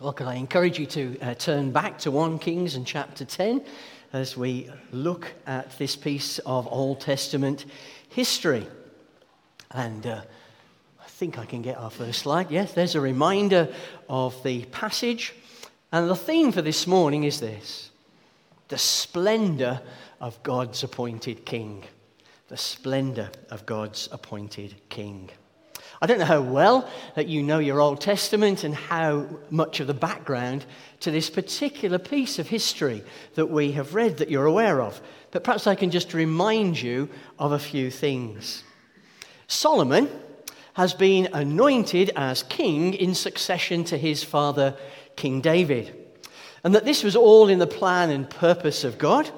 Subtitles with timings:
[0.00, 3.62] Well, could I encourage you to uh, turn back to 1 Kings and chapter 10
[4.14, 7.66] as we look at this piece of Old Testament
[8.08, 8.66] history.
[9.72, 10.22] And uh,
[10.98, 12.50] I think I can get our first slide.
[12.50, 13.68] Yes, there's a reminder
[14.08, 15.34] of the passage.
[15.92, 17.90] And the theme for this morning is this
[18.68, 19.82] the splendor
[20.18, 21.84] of God's appointed king.
[22.48, 25.28] The splendor of God's appointed king.
[26.02, 29.86] I don't know how well that you know your Old Testament and how much of
[29.86, 30.64] the background
[31.00, 33.04] to this particular piece of history
[33.34, 34.98] that we have read that you're aware of,
[35.30, 38.64] but perhaps I can just remind you of a few things.
[39.46, 40.08] Solomon
[40.72, 44.74] has been anointed as king in succession to his father,
[45.16, 45.94] King David,
[46.64, 49.30] and that this was all in the plan and purpose of God.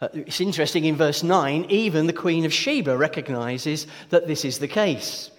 [0.00, 4.60] Uh, it's interesting in verse 9, even the Queen of Sheba recognizes that this is
[4.60, 5.32] the case.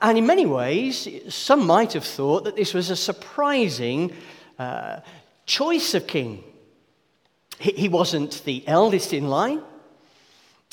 [0.00, 4.12] And in many ways, some might have thought that this was a surprising
[4.58, 5.00] uh,
[5.46, 6.44] choice of king.
[7.58, 9.62] He, he wasn't the eldest in line.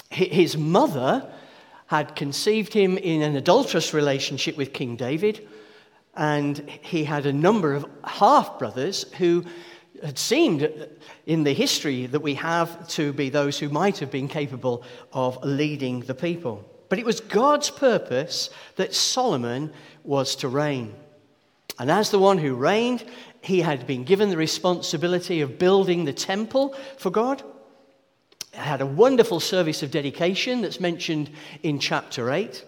[0.10, 1.30] His mother
[1.88, 5.48] had conceived him in an adulterous relationship with King David,
[6.16, 9.46] and he had a number of half brothers who
[10.04, 10.70] had seemed
[11.26, 15.44] in the history that we have to be those who might have been capable of
[15.44, 16.64] leading the people.
[16.90, 20.96] But it was God's purpose that Solomon was to reign.
[21.80, 23.04] And as the one who reigned,
[23.42, 27.44] he had been given the responsibility of building the temple for God.
[28.52, 31.30] He had a wonderful service of dedication that's mentioned
[31.62, 32.64] in chapter 8.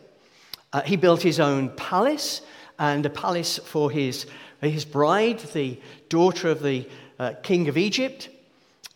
[0.71, 2.41] Uh, he built his own palace
[2.77, 4.27] and a palace for his,
[4.61, 8.29] his bride, the daughter of the uh, king of Egypt.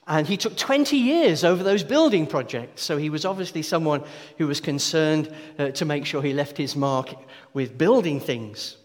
[0.05, 2.83] And he took 20 years over those building projects.
[2.83, 4.03] So he was obviously someone
[4.37, 7.15] who was concerned uh, to make sure he left his mark
[7.53, 8.75] with building things.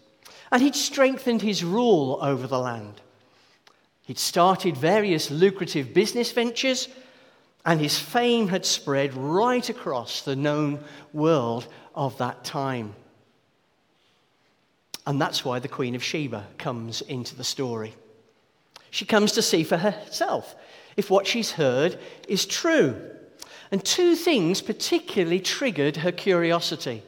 [0.51, 3.01] And he'd strengthened his rule over the land.
[4.03, 6.87] He'd started various lucrative business ventures,
[7.65, 10.83] and his fame had spread right across the known
[11.13, 12.95] world of that time.
[15.05, 17.93] And that's why the Queen of Sheba comes into the story.
[18.89, 20.55] She comes to see for herself
[20.97, 22.95] if what she's heard is true.
[23.71, 27.03] And two things particularly triggered her curiosity.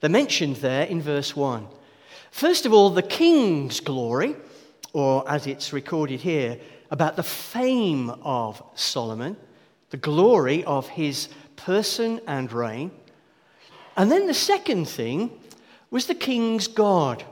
[0.00, 1.66] They're mentioned there in verse 1.
[2.30, 4.36] First of all, the king's glory,
[4.92, 6.58] or as it's recorded here,
[6.90, 9.36] about the fame of Solomon,
[9.90, 12.90] the glory of his person and reign.
[13.96, 15.30] And then the second thing
[15.90, 17.24] was the king's God,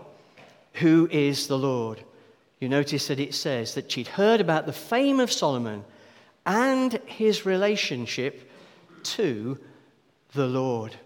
[0.75, 2.03] who is the Lord.
[2.61, 5.85] You notice that it says that she'd heard about the fame of Solomon
[6.45, 8.51] and his relationship
[9.03, 9.59] to
[10.35, 10.97] the Lord.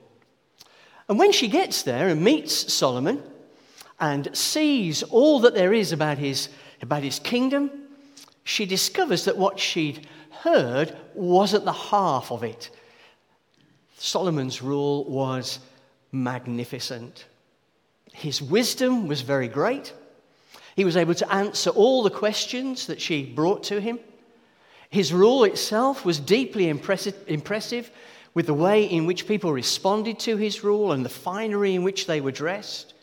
[1.09, 3.23] And when she gets there and meets Solomon
[4.01, 6.49] and sees all that there is about his,
[6.83, 7.71] about his kingdom,
[8.45, 12.71] she discovers that what she'd heard wasn't the half of it.
[13.99, 15.59] Solomon's rule was
[16.13, 17.25] magnificent.
[18.13, 19.93] His wisdom was very great.
[20.75, 23.99] He was able to answer all the questions that she brought to him.
[24.97, 27.91] His rule itself was deeply impressive,
[28.33, 32.07] with the way in which people responded to his rule and the finery in which
[32.07, 32.95] they were dressed.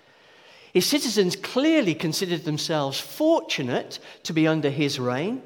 [0.74, 5.44] His citizens clearly considered themselves fortunate to be under his reign.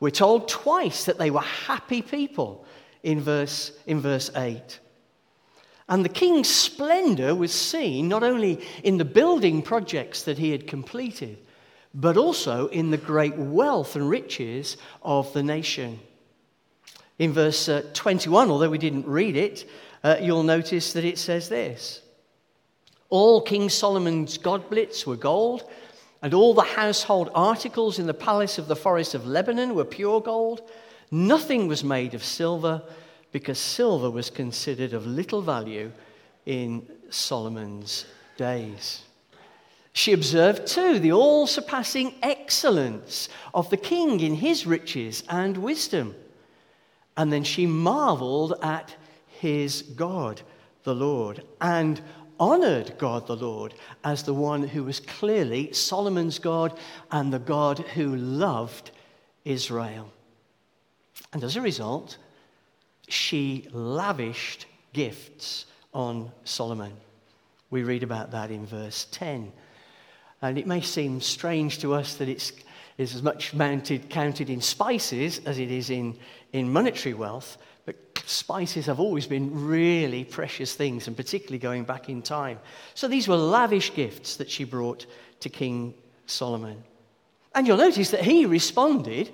[0.00, 2.66] We're told twice that they were happy people
[3.04, 4.80] in verse, in verse 8.
[5.88, 10.66] And the king's splendor was seen not only in the building projects that he had
[10.66, 11.38] completed,
[11.96, 15.98] but also in the great wealth and riches of the nation.
[17.18, 19.68] In verse uh, 21, although we didn't read it,
[20.04, 22.02] uh, you'll notice that it says this
[23.08, 25.64] All King Solomon's goblets were gold,
[26.20, 30.20] and all the household articles in the palace of the forest of Lebanon were pure
[30.20, 30.68] gold.
[31.10, 32.82] Nothing was made of silver,
[33.32, 35.90] because silver was considered of little value
[36.44, 38.04] in Solomon's
[38.36, 39.02] days.
[39.96, 46.14] She observed too the all surpassing excellence of the king in his riches and wisdom.
[47.16, 48.94] And then she marveled at
[49.26, 50.42] his God,
[50.82, 52.02] the Lord, and
[52.38, 53.72] honored God the Lord
[54.04, 56.78] as the one who was clearly Solomon's God
[57.10, 58.90] and the God who loved
[59.46, 60.12] Israel.
[61.32, 62.18] And as a result,
[63.08, 65.64] she lavished gifts
[65.94, 66.92] on Solomon.
[67.70, 69.52] We read about that in verse 10.
[70.42, 72.52] And it may seem strange to us that it's
[72.98, 76.16] is as much mounted, counted in spices as it is in,
[76.52, 82.08] in monetary wealth, but spices have always been really precious things, and particularly going back
[82.08, 82.58] in time.
[82.94, 85.06] So these were lavish gifts that she brought
[85.40, 85.94] to King
[86.26, 86.82] Solomon.
[87.54, 89.30] And you'll notice that he responded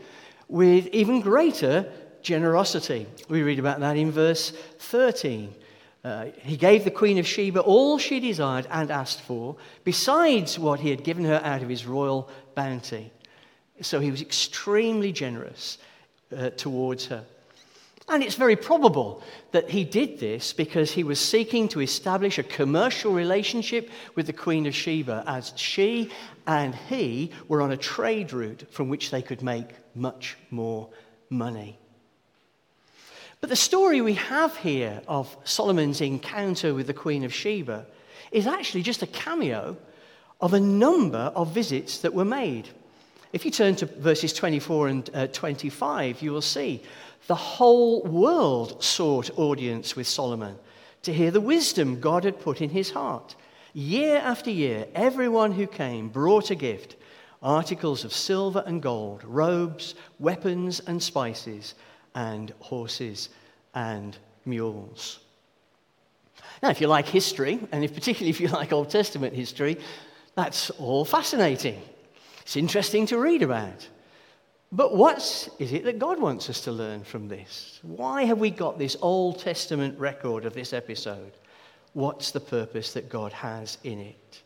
[0.49, 1.91] with even greater
[2.23, 3.07] generosity.
[3.29, 5.55] We read about that in verse 13.
[6.05, 10.81] Uh, he gave the Queen of Sheba all she desired and asked for, besides what
[10.81, 13.13] he had given her out of his royal bounty.
[13.81, 15.79] So he was extremely generous
[16.37, 17.25] uh, towards her.
[18.09, 19.23] And it's very probable
[19.53, 24.33] that he did this because he was seeking to establish a commercial relationship with the
[24.33, 26.11] Queen of Sheba, as she
[26.47, 30.89] and he were on a trade route from which they could make much more
[31.31, 31.79] money.
[33.43, 37.85] But the story we have here of Solomon's encounter with the Queen of Sheba
[38.31, 39.77] is actually just a cameo
[40.41, 42.69] of a number of visits that were made.
[43.33, 46.85] If you turn to verses 24 and uh, 25, you will see
[47.27, 50.57] the whole world sought audience with Solomon
[51.03, 53.35] to hear the wisdom God had put in his heart.
[53.73, 56.95] Year after year, everyone who came brought a gift
[57.43, 61.75] articles of silver and gold, robes, weapons, and spices
[62.15, 63.29] and horses
[63.75, 65.21] and mules.
[66.63, 69.79] Now, if you like history, and if, particularly if you like Old Testament history,
[70.35, 71.81] that's all fascinating.
[72.43, 73.89] It's interesting to read about.
[74.71, 77.79] But what is it that God wants us to learn from this?
[77.83, 81.33] Why have we got this Old Testament record of this episode?
[81.93, 84.43] What's the purpose that God has in it?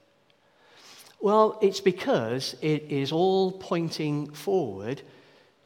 [1.20, 5.02] Well, it's because it is all pointing forward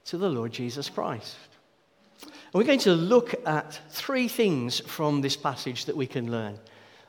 [0.06, 1.37] to the Lord Jesus Christ.
[2.52, 6.58] And we're going to look at three things from this passage that we can learn.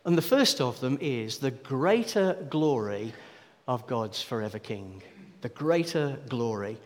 [0.06, 3.12] And the first of them is the greater glory
[3.68, 5.02] of God's forever King.
[5.42, 6.78] The greater glory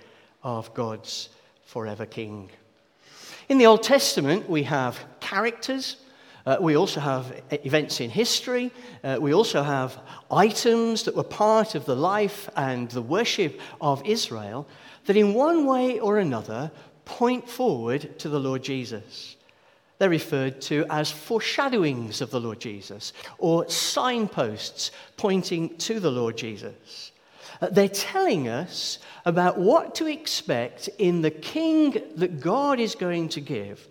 [0.41, 1.27] of God's
[1.65, 2.49] forever King.
[3.49, 5.97] In the Old Testament, we have characters.
[6.45, 8.71] Uh, we also have events in history.
[9.03, 9.99] Uh, we also have
[10.31, 14.65] items that were part of the life and the worship of Israel
[15.07, 16.71] that, in one way or another,
[17.05, 19.35] point forward to the Lord Jesus.
[19.97, 26.37] They're referred to as foreshadowings of the Lord Jesus or signposts pointing to the Lord
[26.37, 27.11] Jesus.
[27.61, 33.29] Uh, they're telling us about what to expect in the king that God is going
[33.29, 33.87] to give,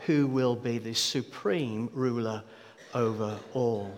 [0.00, 2.42] who will be the supreme ruler
[2.92, 3.96] over all.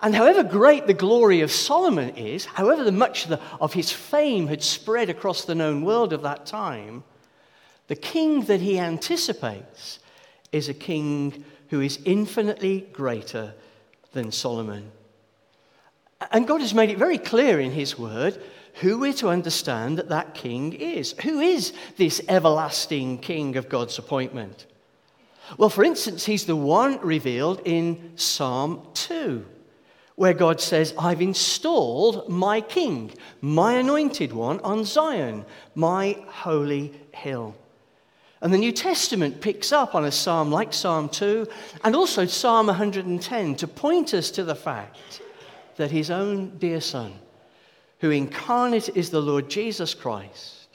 [0.00, 3.28] And however great the glory of Solomon is, however much
[3.60, 7.02] of his fame had spread across the known world of that time,
[7.86, 9.98] the king that he anticipates
[10.52, 13.54] is a king who is infinitely greater
[14.12, 14.90] than Solomon.
[16.30, 18.40] And God has made it very clear in his word
[18.80, 21.12] who we're to understand that that king is.
[21.22, 24.66] Who is this everlasting king of God's appointment?
[25.58, 29.44] Well, for instance, he's the one revealed in Psalm 2,
[30.16, 35.44] where God says, I've installed my king, my anointed one, on Zion,
[35.74, 37.54] my holy hill.
[38.40, 41.46] And the New Testament picks up on a psalm like Psalm 2
[41.82, 45.22] and also Psalm 110 to point us to the fact
[45.76, 47.14] that his own dear Son,
[48.00, 50.68] who incarnate is the Lord Jesus Christ,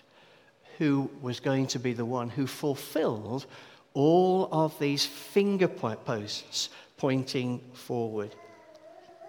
[0.78, 3.46] who was going to be the one who fulfilled
[3.94, 8.36] all of these finger posts pointing forward.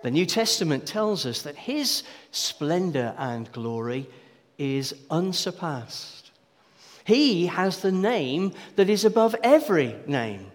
[0.03, 4.09] The New Testament tells us that his splendor and glory
[4.59, 6.20] is unsurpassed.
[7.11, 10.47] He has the name that is above every name.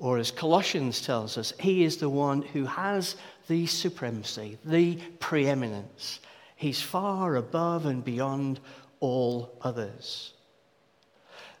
[0.00, 3.14] Or, as Colossians tells us, he is the one who has
[3.46, 6.18] the supremacy, the preeminence.
[6.56, 8.58] He's far above and beyond
[8.98, 10.32] all others.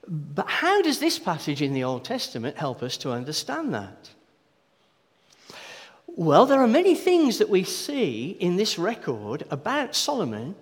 [0.08, 4.10] But how does this passage in the Old Testament help us to understand that?
[6.08, 10.56] Well, there are many things that we see in this record about Solomon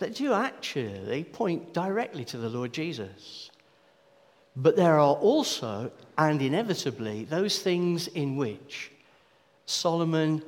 [0.00, 3.50] that do actually point directly to the Lord Jesus.
[4.56, 8.90] But there are also, and inevitably, those things in which
[9.66, 10.42] Solomon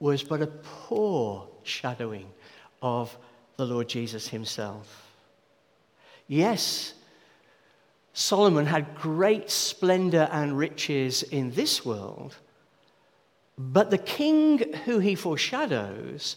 [0.00, 2.28] was but a poor shadowing
[2.82, 3.16] of
[3.56, 5.12] the Lord Jesus himself.
[6.26, 6.94] Yes,
[8.14, 12.36] Solomon had great splendor and riches in this world,
[13.58, 16.36] but the king who he foreshadows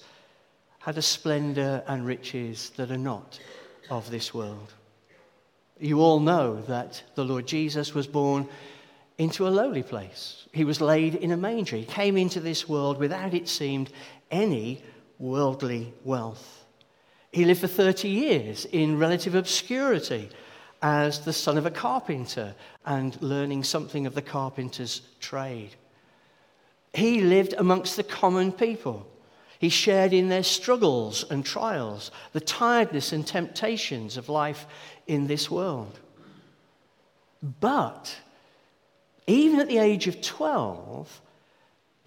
[0.82, 3.40] had a splendor and riches that are not
[3.90, 4.74] of this world.
[5.80, 8.48] You all know that the Lord Jesus was born
[9.18, 10.48] into a lowly place.
[10.52, 11.76] He was laid in a manger.
[11.76, 13.92] He came into this world without, it seemed,
[14.32, 14.84] any
[15.20, 16.66] worldly wealth.
[17.32, 20.30] He lived for 30 years in relative obscurity
[20.82, 25.76] as the son of a carpenter and learning something of the carpenter's trade.
[26.94, 29.08] He lived amongst the common people.
[29.62, 34.66] He shared in their struggles and trials, the tiredness and temptations of life
[35.06, 36.00] in this world.
[37.60, 38.18] But
[39.28, 41.22] even at the age of 12,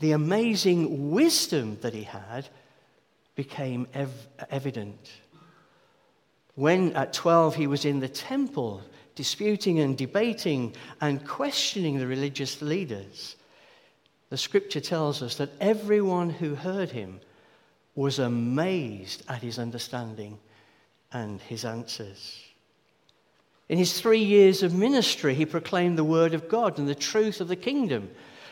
[0.01, 2.49] the amazing wisdom that he had
[3.37, 5.13] became ev- evident.
[6.57, 8.83] When at 12 he was in the temple,
[9.15, 13.37] disputing and debating and questioning the religious leaders,
[14.31, 17.21] the scripture tells us that everyone who heard him
[17.95, 20.39] was amazed at his understanding
[21.13, 22.43] and his answers.
[23.69, 27.41] In his three years of ministry, he proclaimed the word of God and the truth
[27.41, 28.11] of the kingdom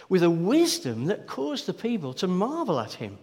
[0.08, 3.18] with a wisdom that caused the people to marvel at him.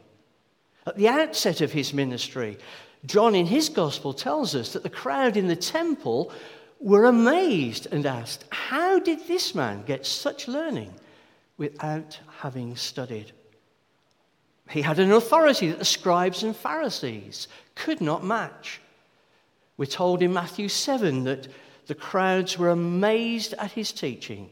[0.85, 2.57] At the outset of his ministry,
[3.05, 6.31] John in his gospel tells us that the crowd in the temple
[6.79, 10.93] were amazed and asked, How did this man get such learning
[11.57, 13.31] without having studied?
[14.69, 18.79] He had an authority that the scribes and Pharisees could not match.
[19.77, 21.47] We're told in Matthew 7 that
[21.87, 24.49] the crowds were amazed at his teaching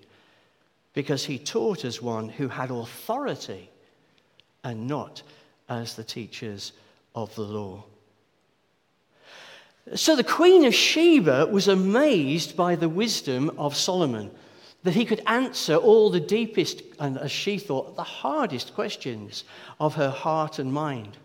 [0.94, 3.70] because he taught as one who had authority
[4.64, 5.22] and not
[5.70, 6.72] as the teachers
[7.14, 7.84] of the law.
[9.96, 14.32] So the Queen of Sheba was amazed by the wisdom of Solomon,
[14.88, 19.44] that he could answer all the deepest and, as she thought, the hardest questions
[19.82, 21.18] of her heart and mind.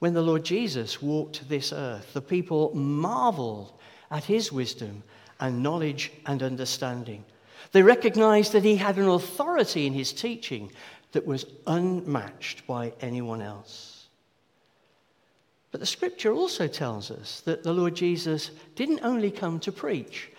[0.00, 3.74] When the Lord Jesus walked this earth, the people marveled
[4.10, 5.04] at his wisdom
[5.38, 7.24] and knowledge and understanding.
[7.70, 10.72] They recognized that he had an authority in his teaching
[11.12, 14.08] that was unmatched by anyone else.
[15.70, 20.32] But the scripture also tells us that the Lord Jesus didn't only come to preach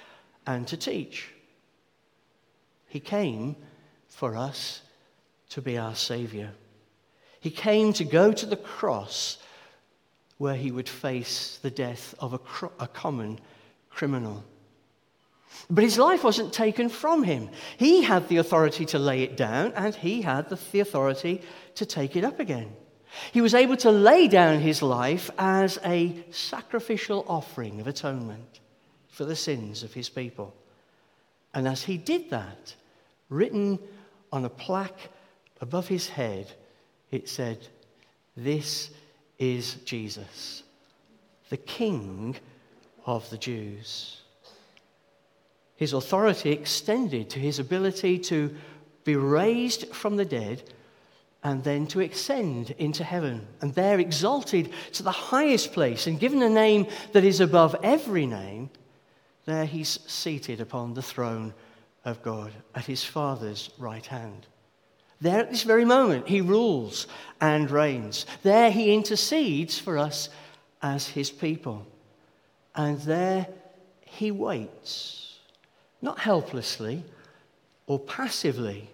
[0.46, 1.32] and to teach,
[2.88, 3.56] he came
[4.08, 4.82] for us
[5.50, 6.52] to be our Savior.
[7.40, 9.38] He came to go to the cross
[10.38, 12.40] where he would face the death of a,
[12.80, 13.40] a common
[13.90, 14.44] criminal.
[15.70, 17.50] But his life wasn't taken from him.
[17.78, 21.42] He had the authority to lay it down, and he had the, the authority
[21.76, 22.72] to take it up again.
[23.32, 28.60] He was able to lay down his life as a sacrificial offering of atonement
[29.10, 30.54] for the sins of his people.
[31.58, 32.76] And as he did that,
[33.30, 33.80] written
[34.32, 35.10] on a plaque
[35.60, 36.52] above his head,
[37.10, 37.58] it said,
[38.36, 38.92] This
[39.40, 40.62] is Jesus,
[41.50, 42.36] the King
[43.08, 44.22] of the Jews.
[45.78, 48.56] His authority extended to his ability to
[49.04, 50.62] be raised from the dead
[51.44, 56.44] and then to ascend into heaven, and there exalted to the highest place and given
[56.44, 58.70] a name that is above every name.
[59.48, 61.54] There he's seated upon the throne
[62.04, 64.46] of God at his Father's right hand.
[65.22, 67.08] There at this very moment, he rules
[67.40, 68.26] and reigns.
[68.44, 70.28] There he intercedes for us
[70.82, 71.88] as his people.
[72.76, 73.48] And there
[74.02, 75.40] he waits,
[76.02, 77.06] not helplessly
[77.86, 78.90] or passively,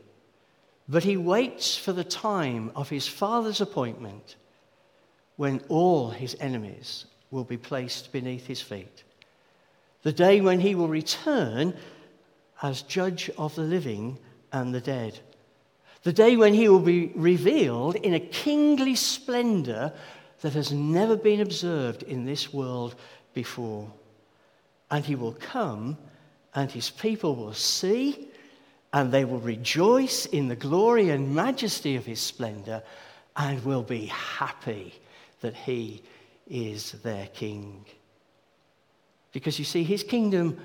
[0.87, 4.35] but he waits for the time of his Father's appointment
[5.35, 9.03] when all his enemies will be placed beneath his feet.
[10.03, 11.73] The day when he will return
[12.61, 14.19] as judge of the living
[14.51, 15.19] and the dead.
[16.03, 19.93] The day when he will be revealed in a kingly splendor
[20.41, 22.95] that has never been observed in this world
[23.33, 23.91] before.
[24.91, 25.97] And he will come,
[26.53, 28.27] and his people will see,
[28.91, 32.83] and they will rejoice in the glory and majesty of his splendor,
[33.37, 34.93] and will be happy
[35.39, 36.03] that he
[36.47, 37.85] is their king.
[39.33, 40.59] Because you see, his kingdom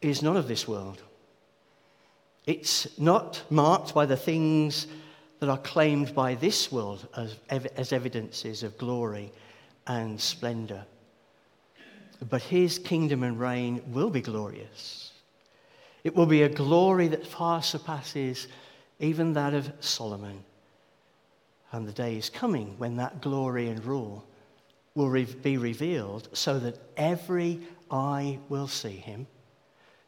[0.00, 1.02] is not of this world.
[2.46, 4.86] It's not marked by the things
[5.40, 9.30] that are claimed by this world as, as evidences of glory
[9.86, 10.84] and splendor.
[12.30, 15.12] But his kingdom and reign will be glorious.
[16.04, 18.48] It will be a glory that far surpasses
[18.98, 20.42] even that of Solomon.
[21.72, 24.24] And the day is coming when that glory and rule
[24.94, 25.10] will
[25.42, 29.26] be revealed so that every eye will see him,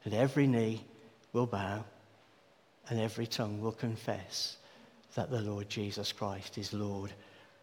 [0.05, 0.85] and every knee
[1.33, 1.85] will bow,
[2.89, 4.57] and every tongue will confess
[5.15, 7.13] that the Lord Jesus Christ is Lord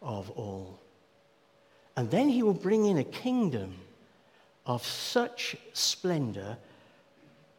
[0.02, 0.80] of all.
[1.96, 3.74] And then he will bring in a kingdom
[4.66, 6.56] of such splendor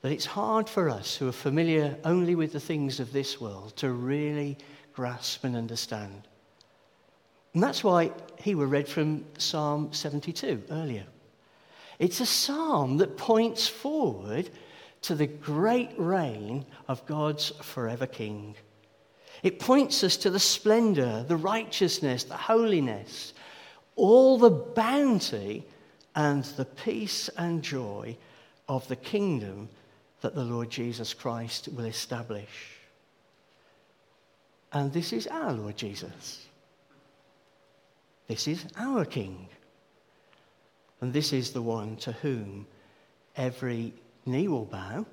[0.01, 3.75] that it's hard for us who are familiar only with the things of this world
[3.77, 4.57] to really
[4.93, 6.27] grasp and understand.
[7.53, 11.05] And that's why he were read from Psalm 72 earlier.
[11.99, 14.49] It's a psalm that points forward
[15.01, 18.55] to the great reign of God's forever King.
[19.43, 23.33] It points us to the splendor, the righteousness, the holiness,
[23.95, 25.65] all the bounty
[26.15, 28.17] and the peace and joy
[28.67, 29.69] of the kingdom
[30.21, 32.77] that the Lord Jesus Christ will establish.
[34.71, 36.45] And this is our Lord Jesus.
[38.27, 39.47] This is our King.
[41.01, 42.67] And this is the one to whom
[43.35, 43.93] every
[44.25, 45.05] knee will bow.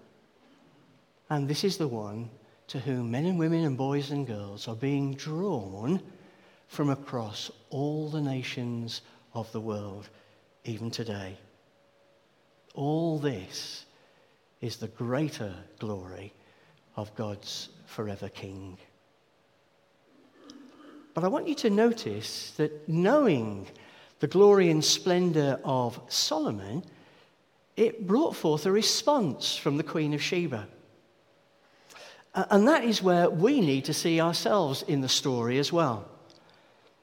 [1.30, 2.30] And this is the one
[2.68, 6.00] to whom men and women and boys and girls are being drawn
[6.68, 9.02] from across all the nations
[9.34, 10.08] of the world,
[10.64, 11.36] even today.
[12.74, 13.84] All this
[14.60, 16.32] is the greater glory
[16.96, 18.78] of God's forever King.
[21.14, 23.66] But I want you to notice that knowing
[24.20, 26.84] the glory and splendor of Solomon,
[27.76, 30.66] it brought forth a response from the Queen of Sheba.
[32.34, 36.08] And that is where we need to see ourselves in the story as well.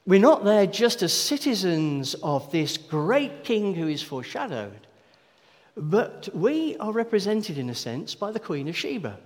[0.06, 4.88] We're not there just as citizens of this great king who is foreshadowed,
[5.76, 9.18] but we are represented, in a sense, by the Queen of Sheba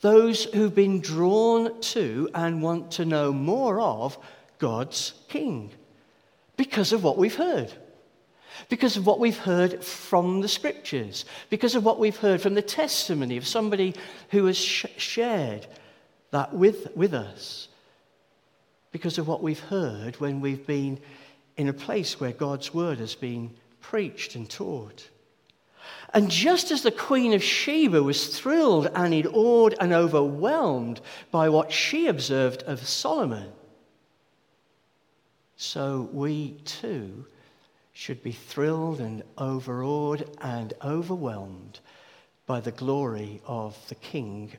[0.00, 4.18] those who've been drawn to and want to know more of
[4.58, 5.72] God's King
[6.56, 7.72] because of what we've heard.
[8.68, 12.62] Because of what we've heard from the scriptures, because of what we've heard from the
[12.62, 13.94] testimony of somebody
[14.30, 15.66] who has sh- shared
[16.30, 17.68] that with, with us,
[18.92, 20.98] because of what we've heard when we've been
[21.56, 25.08] in a place where God's word has been preached and taught.
[26.14, 31.72] And just as the Queen of Sheba was thrilled and awed and overwhelmed by what
[31.72, 33.52] she observed of Solomon,
[35.56, 37.26] so we too
[37.92, 41.80] should be thrilled and overawed and overwhelmed
[42.46, 44.52] by the glory of the King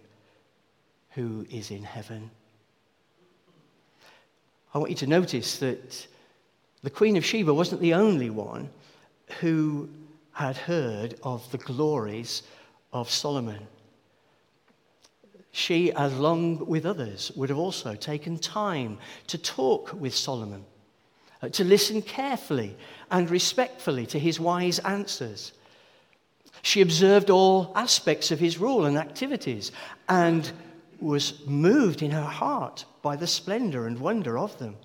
[1.11, 2.29] who is in heaven.
[4.73, 6.07] I want you to notice that
[6.83, 8.69] the Queen of Sheba wasn't the only one
[9.39, 9.89] who
[10.31, 12.43] had heard of the glories
[12.93, 13.65] of Solomon.
[15.51, 20.63] She, along with others, would have also taken time to talk with Solomon,
[21.41, 22.75] Uh, to listen carefully
[23.11, 25.53] and respectfully to his wise answers.
[26.63, 29.71] She observed all aspects of his rule and activities
[30.09, 30.51] and
[30.99, 34.75] was moved in her heart by the splendor and wonder of them.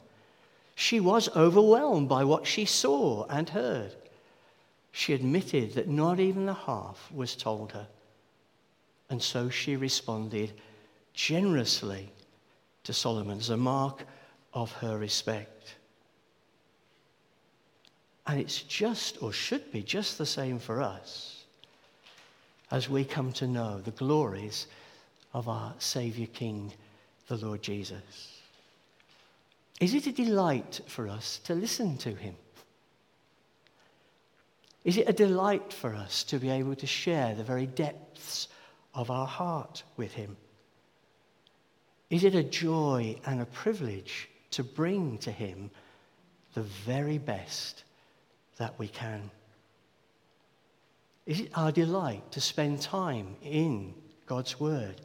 [0.75, 3.95] She was overwhelmed by what she saw and heard
[4.93, 7.89] she admitted that not even the half was told her.
[9.09, 10.53] And so she responded
[11.15, 12.13] generously
[12.85, 14.05] to Solomon as a mark
[14.53, 15.77] of her respect.
[18.27, 21.45] And it's just, or should be, just the same for us
[22.71, 24.67] as we come to know the glories
[25.35, 26.73] of our Saviour King,
[27.29, 28.41] the Lord Jesus.
[29.81, 32.37] Is it a delight for us to listen to him?
[34.85, 38.49] Is it a delight for us to be able to share the very depths
[38.95, 40.37] of our heart with Him?
[42.11, 45.71] Is it a joy and a privilege to bring to Him
[46.55, 47.85] the very best
[48.59, 49.31] that we can?
[51.27, 53.95] Is it our delight to spend time in
[54.27, 55.01] God's Word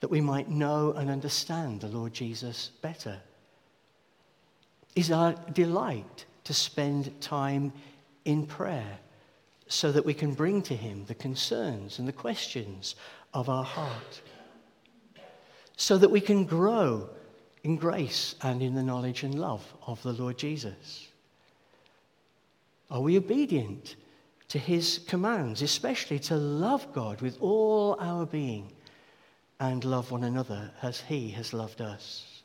[0.00, 3.18] that we might know and understand the Lord Jesus better?
[4.94, 7.72] Is our delight to spend time
[8.24, 8.98] in prayer
[9.66, 12.96] so that we can bring to Him the concerns and the questions
[13.34, 14.20] of our heart,
[15.76, 17.08] so that we can grow
[17.62, 21.09] in grace and in the knowledge and love of the Lord Jesus?
[22.90, 23.96] Are we obedient
[24.48, 28.72] to His commands, especially to love God with all our being
[29.60, 32.40] and love one another as He has loved us?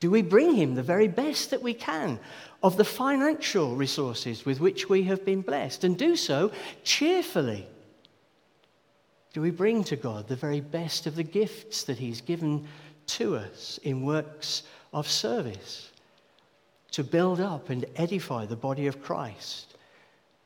[0.00, 2.18] Do we bring him the very best that we can
[2.62, 6.52] of the financial resources with which we have been blessed and do so
[6.82, 7.68] cheerfully?
[9.34, 12.66] Do we bring to God the very best of the gifts that he's given
[13.08, 14.62] to us in works
[14.94, 15.89] of service
[16.92, 19.76] to build up and edify the body of Christ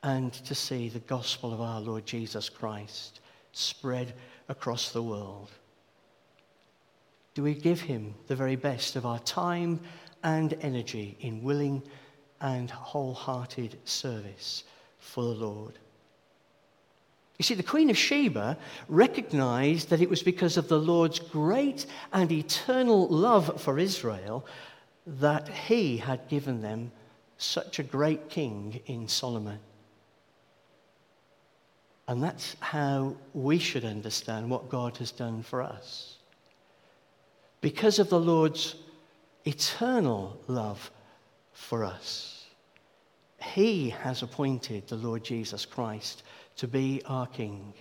[0.03, 3.19] and to see the gospel of our Lord Jesus Christ
[3.51, 4.13] spread
[4.47, 5.49] across the world?
[7.33, 9.79] Do we give him the very best of our time
[10.23, 11.83] and energy in willing
[12.41, 14.63] and wholehearted service
[14.99, 15.73] for the Lord?
[17.37, 21.85] You see, the Queen of Sheba recognized that it was because of the Lord's great
[22.13, 24.45] and eternal love for Israel
[25.05, 26.91] that he had given them
[27.37, 29.59] such a great king in Solomon.
[32.07, 36.17] And that's how we should understand what God has done for us
[37.61, 38.75] because of the Lord's
[39.45, 40.91] eternal love
[41.51, 42.45] for us.
[43.41, 46.21] He has appointed the Lord Jesus Christ
[46.57, 47.73] to be our King.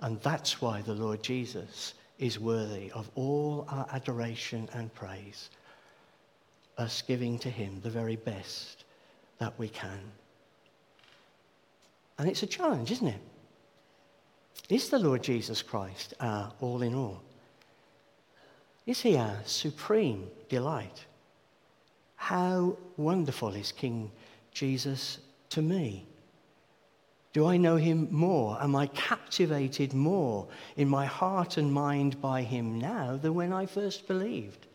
[0.00, 5.50] And that's why the Lord Jesus is worthy of all our adoration and praise,
[6.78, 8.84] us giving to him the very best
[9.38, 10.00] that we can.
[12.18, 13.20] And it's a challenge, isn't it?
[14.68, 17.22] Is the Lord Jesus Christ our all in all?
[18.86, 21.04] Is he our supreme delight?
[22.16, 24.10] How wonderful is King
[24.52, 25.18] Jesus
[25.50, 26.06] to me?
[27.32, 28.58] Do I know him more?
[28.60, 33.66] Am I captivated more in my heart and mind by him now than when I
[33.66, 34.66] first believed?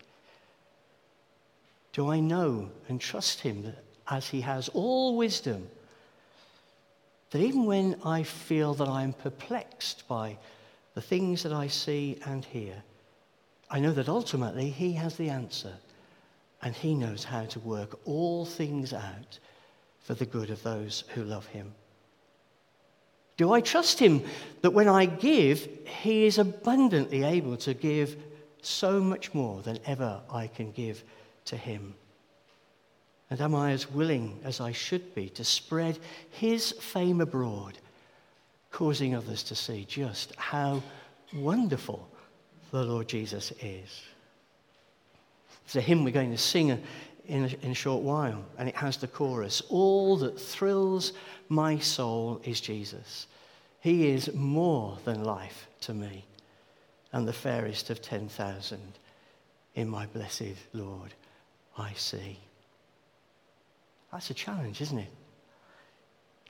[1.97, 3.73] Do I know and trust him
[4.07, 5.67] as he has all wisdom?
[7.31, 10.38] That even when I feel that I'm perplexed by
[10.93, 12.83] the things that I see and hear,
[13.71, 15.73] I know that ultimately he has the answer
[16.62, 19.39] and he knows how to work all things out
[20.01, 21.73] for the good of those who love him.
[23.38, 24.23] Do I trust him
[24.62, 25.67] that when I give,
[26.03, 28.17] he is abundantly able to give
[28.62, 31.03] so much more than ever I can give
[31.47, 31.95] to him?
[33.29, 37.77] And am I as willing as I should be to spread his fame abroad,
[38.71, 40.81] causing others to see just how
[41.33, 42.07] wonderful
[42.71, 44.01] the Lord Jesus is?
[45.65, 46.69] It's a hymn we're going to sing
[47.25, 51.12] in a, in a short while, and it has the chorus All that thrills
[51.49, 53.27] my soul is Jesus.
[53.81, 56.25] He is more than life to me,
[57.12, 58.79] and the fairest of 10,000
[59.75, 61.13] in my blessed Lord
[61.77, 62.39] I see.
[64.11, 65.11] That's a challenge, isn't it?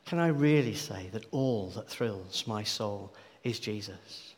[0.05, 3.13] Can I really say that all that thrills my soul
[3.43, 4.35] is Jesus?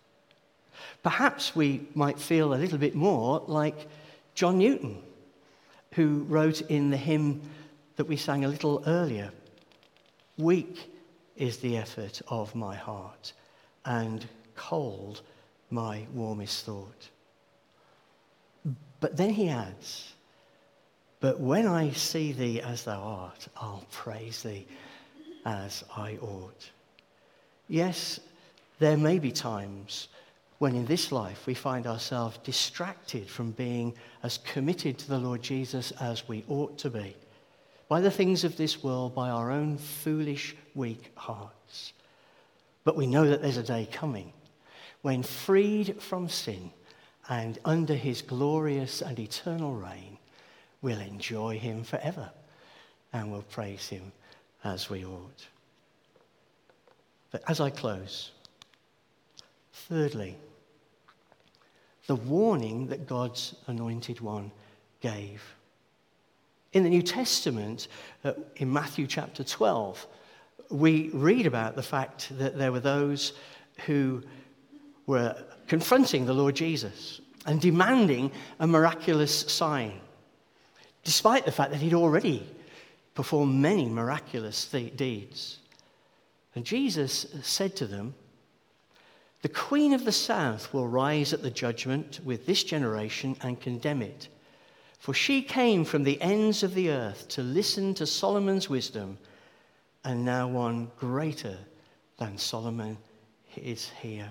[1.03, 3.87] Perhaps we might feel a little bit more like
[4.33, 5.01] John Newton
[5.93, 7.41] who wrote in the hymn
[7.97, 9.31] that we sang a little earlier
[10.37, 10.89] Weak
[11.35, 13.33] is the effort of my heart,
[13.83, 14.25] and
[14.55, 15.21] cold
[15.69, 17.09] my warmest thought.
[19.01, 20.13] But then he adds,
[21.19, 24.65] But when I see thee as thou art, I'll praise thee
[25.45, 26.69] as I ought.
[27.67, 28.19] Yes,
[28.79, 30.07] there may be times
[30.59, 35.41] when in this life we find ourselves distracted from being as committed to the Lord
[35.41, 37.15] Jesus as we ought to be
[37.89, 41.93] by the things of this world, by our own foolish, weak hearts.
[42.83, 44.31] But we know that there's a day coming
[45.01, 46.71] when, freed from sin
[47.29, 50.18] and under his glorious and eternal reign,
[50.81, 52.29] we'll enjoy him forever
[53.13, 54.11] and we'll praise him
[54.63, 55.47] as we ought.
[57.31, 58.31] But as I close,
[59.73, 60.35] thirdly,
[62.07, 64.51] the warning that God's anointed one
[65.01, 65.43] gave.
[66.73, 67.87] In the New Testament,
[68.23, 70.07] uh, in Matthew chapter 12,
[70.69, 73.33] we read about the fact that there were those
[73.85, 74.23] who
[75.07, 75.35] were
[75.67, 79.99] confronting the Lord Jesus and demanding a miraculous sign,
[81.03, 82.47] despite the fact that he'd already
[83.15, 85.57] performed many miraculous th- deeds.
[86.55, 88.13] And Jesus said to them,
[89.41, 94.01] the queen of the south will rise at the judgment with this generation and condemn
[94.01, 94.27] it.
[94.99, 99.17] For she came from the ends of the earth to listen to Solomon's wisdom,
[100.03, 101.57] and now one greater
[102.17, 102.97] than Solomon
[103.55, 104.29] is here.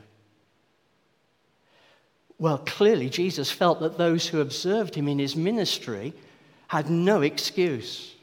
[2.39, 6.13] Well, clearly, Jesus felt that those who observed him in his ministry
[6.69, 8.15] had no excuse.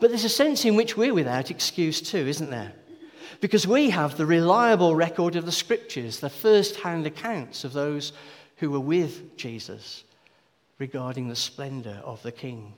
[0.00, 2.72] But there's a sense in which we're without excuse too, isn't there?
[3.42, 8.12] because we have the reliable record of the scriptures, the first hand accounts of those
[8.58, 10.04] who were with Jesus
[10.78, 12.72] regarding the splendor of the King.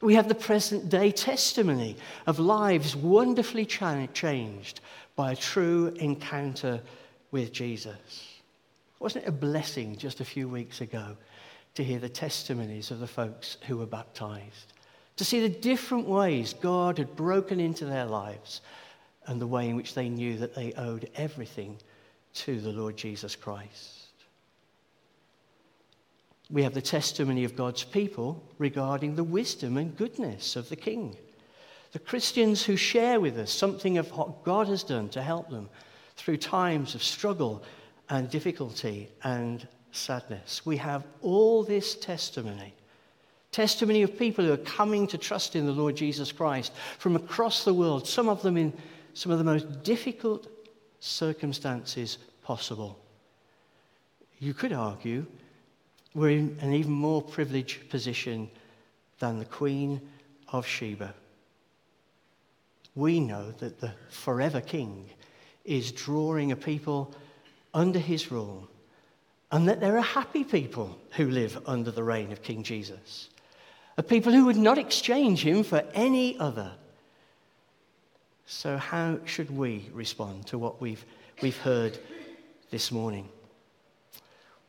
[0.00, 4.80] We have the present day testimony of lives wonderfully changed
[5.16, 6.80] by a true encounter
[7.32, 8.28] with Jesus.
[9.00, 11.16] Wasn't it a blessing just a few weeks ago
[11.74, 14.72] to hear the testimonies of the folks who were baptized?
[15.16, 18.60] To see the different ways God had broken into their lives
[19.26, 21.78] and the way in which they knew that they owed everything
[22.34, 24.02] to the Lord Jesus Christ.
[26.50, 31.16] We have the testimony of God's people regarding the wisdom and goodness of the King.
[31.92, 35.68] The Christians who share with us something of what God has done to help them
[36.16, 37.62] through times of struggle
[38.10, 40.66] and difficulty and sadness.
[40.66, 42.74] We have all this testimony.
[43.52, 47.64] Testimony of people who are coming to trust in the Lord Jesus Christ from across
[47.64, 48.72] the world, some of them in
[49.14, 50.48] some of the most difficult
[51.00, 52.98] circumstances possible.
[54.38, 55.26] You could argue
[56.14, 58.50] we're in an even more privileged position
[59.18, 60.00] than the Queen
[60.48, 61.14] of Sheba.
[62.94, 65.08] We know that the forever King
[65.64, 67.14] is drawing a people
[67.72, 68.68] under his rule,
[69.52, 73.28] and that there are happy people who live under the reign of King Jesus,
[73.98, 76.72] a people who would not exchange him for any other.
[78.46, 81.04] So, how should we respond to what we've,
[81.42, 81.98] we've heard
[82.70, 83.28] this morning?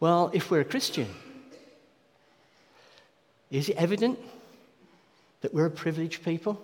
[0.01, 1.07] Well, if we're a Christian,
[3.49, 4.19] is it evident
[5.41, 6.61] that we're a privileged people,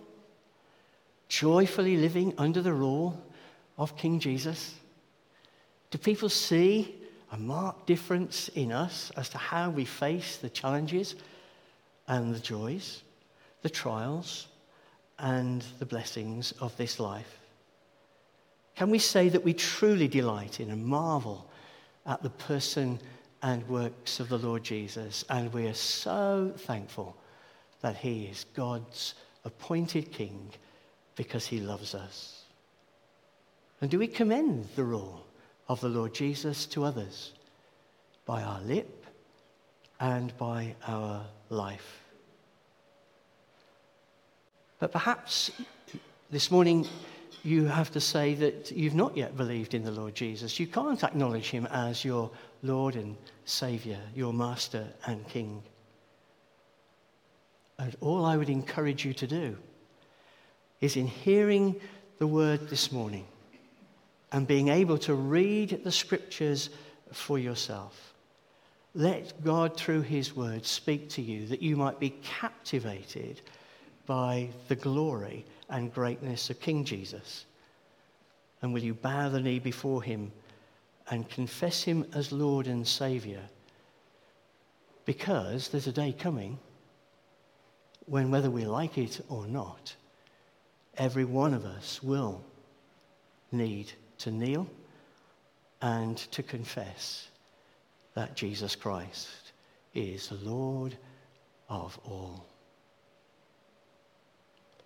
[1.30, 3.22] joyfully living under the rule
[3.78, 4.76] of King Jesus?
[5.92, 6.99] Do people see
[7.32, 11.16] a marked difference in us as to how we face the challenges
[12.08, 13.04] and the joys,
[13.62, 14.48] the trials
[15.20, 17.40] and the blessings of this life?
[18.76, 21.50] Can we say that we truly delight in and marvel
[22.06, 23.00] at the person
[23.42, 25.26] and works of the Lord Jesus?
[25.30, 27.16] And we are so thankful
[27.82, 29.16] that he is God's
[29.46, 30.52] appointed king
[31.16, 32.44] because he loves us.
[33.82, 35.26] And do we commend the rule
[35.70, 37.32] of the Lord Jesus to others
[38.26, 39.06] by our lip
[40.02, 42.04] and by our life?
[44.80, 45.52] But perhaps
[46.30, 46.88] this morning
[47.44, 50.60] you have to say that you've not yet believed in the Lord Jesus.
[50.60, 52.32] You can't acknowledge him as your
[52.64, 55.64] Lord and Savior, your Master and King.
[57.78, 59.58] And all I would encourage you to do
[60.82, 61.80] is in hearing
[62.18, 63.26] the word this morning
[64.32, 66.70] and being able to read the scriptures
[67.12, 68.14] for yourself.
[68.96, 73.42] Let God, through his word, speak to you that you might be captivated
[74.06, 77.46] by the glory and greatness of King Jesus.
[78.62, 80.32] And will you bow the knee before him
[81.10, 83.42] and confess him as Lord and Savior?
[85.06, 86.58] Because there's a day coming
[88.06, 89.96] when, whether we like it or not,
[90.98, 92.44] every one of us will
[93.52, 94.68] need to kneel
[95.82, 97.28] and to confess
[98.14, 99.52] that Jesus Christ
[99.94, 100.98] is Lord
[101.70, 102.46] of all.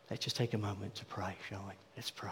[0.09, 1.73] Let's just take a moment to pray, shall we?
[1.95, 2.31] Let's pray.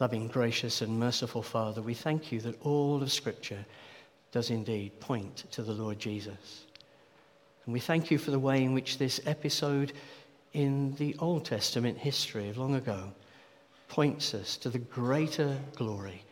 [0.00, 3.64] Loving, gracious, and merciful Father, we thank you that all of Scripture
[4.30, 6.66] does indeed point to the Lord Jesus.
[7.68, 9.92] And we thank you for the way in which this episode
[10.54, 13.12] in the Old Testament history of long ago
[13.88, 16.24] points us to the greater glory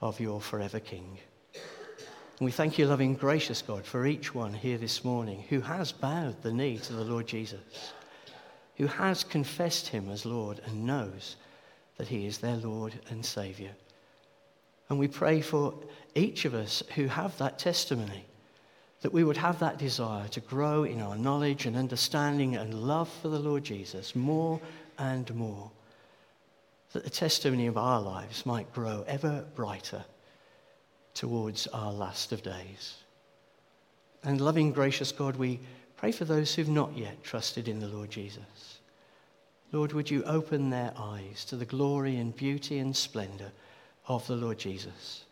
[0.00, 1.18] of your forever King.
[1.52, 5.92] And we thank you, loving, gracious God, for each one here this morning who has
[5.92, 7.92] bowed the knee to the Lord Jesus,
[8.76, 11.36] who has confessed him as Lord and knows
[11.98, 13.72] that he is their Lord and Savior.
[14.88, 15.74] And we pray for
[16.14, 18.24] each of us who have that testimony,
[19.00, 23.08] that we would have that desire to grow in our knowledge and understanding and love
[23.22, 24.60] for the Lord Jesus more
[24.98, 25.70] and more,
[26.92, 30.04] that the testimony of our lives might grow ever brighter
[31.14, 32.96] towards our last of days.
[34.22, 35.60] And loving, gracious God, we
[35.96, 38.80] pray for those who've not yet trusted in the Lord Jesus.
[39.72, 43.52] Lord, would you open their eyes to the glory and beauty and splendor
[44.08, 45.24] of the Lord Jesus,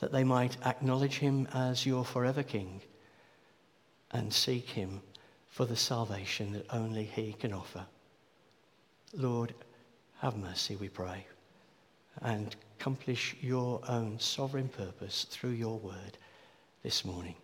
[0.00, 2.80] that they might acknowledge him as your forever King
[4.10, 5.00] and seek him
[5.48, 7.86] for the salvation that only he can offer.
[9.16, 9.54] Lord,
[10.20, 11.26] have mercy, we pray,
[12.22, 16.18] and accomplish your own sovereign purpose through your word
[16.82, 17.34] this morning,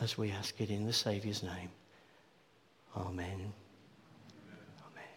[0.00, 1.70] as we ask it in the Saviour's name.
[2.96, 3.52] Amen.
[4.82, 5.10] Amen.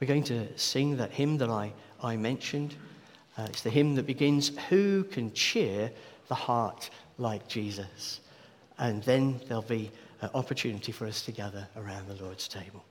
[0.00, 2.74] We're going to sing that hymn that I, I mentioned.
[3.36, 5.90] Uh, it's the hymn that begins, Who can cheer
[6.28, 8.20] the heart like Jesus?
[8.78, 12.84] And then there'll be an opportunity for us to gather around the Lord's table.